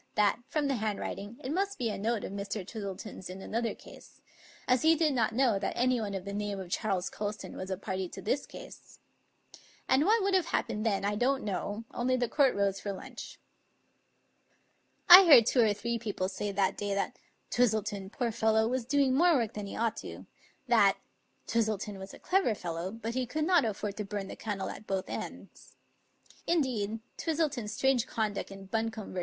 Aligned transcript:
that, 0.15 0.39
from 0.47 0.67
the 0.67 0.75
handwriting, 0.77 1.37
it 1.43 1.51
must 1.53 1.77
be 1.77 1.89
a 1.91 1.95
note 1.97 2.23
of 2.23 2.31
Mr. 2.31 2.65
Twistle 2.67 2.95
ton's 2.97 3.29
in 3.29 3.39
another 3.39 3.75
case; 3.75 4.19
as 4.67 4.81
he 4.81 4.95
did 4.95 5.13
not 5.13 5.31
know 5.35 5.59
that 5.59 5.73
anyone 5.77 6.15
of 6.15 6.25
the 6.25 6.33
name 6.33 6.59
of 6.59 6.71
Charles 6.71 7.07
Colston 7.07 7.55
was 7.55 7.69
a 7.69 7.77
party 7.77 8.09
to 8.09 8.19
this 8.19 8.47
case. 8.47 8.97
And 9.87 10.03
what 10.05 10.23
would 10.23 10.33
have 10.33 10.47
happened 10.47 10.87
then 10.87 11.05
I 11.05 11.13
don't 11.15 11.43
know; 11.43 11.83
only 11.93 12.15
the 12.17 12.27
court 12.27 12.55
rose 12.55 12.79
for 12.79 12.91
lunch. 12.91 13.37
I 15.07 15.23
heard 15.25 15.45
two 15.45 15.61
or 15.61 15.71
three 15.71 15.99
people 15.99 16.27
say 16.29 16.51
that 16.51 16.77
day 16.77 16.95
that 16.95 17.19
"Twis 17.51 17.69
tleton, 17.71 18.09
poor 18.11 18.31
fellow, 18.31 18.67
was 18.67 18.85
doing 18.85 19.13
more 19.13 19.35
work 19.35 19.53
than 19.53 19.67
he 19.67 19.77
ought 19.77 19.97
to"; 19.97 20.25
that 20.67 20.97
"Twistleton 21.45 21.99
was 21.99 22.11
a 22.11 22.17
clever 22.17 22.55
fellow, 22.55 22.91
but 22.91 23.13
he 23.13 23.27
could 23.27 23.45
not 23.45 23.65
afford 23.65 23.97
to 23.97 24.05
bum 24.05 24.29
the 24.29 24.35
candle 24.35 24.71
at 24.71 24.87
both 24.87 25.07
ends." 25.07 25.75
Indeed, 26.47 27.01
Twis 27.19 27.37
tleton's 27.37 27.73
strange 27.73 28.07
conduct 28.07 28.49
in 28.49 28.65
Buncombe 28.65 29.13
v. 29.13 29.19